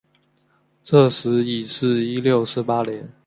[0.83, 3.13] 这时已是一六四八年。